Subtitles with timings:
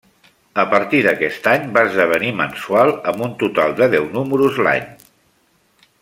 [0.61, 4.89] A partir d'aquest any va esdevenir mensual, amb un total de deu números l’any.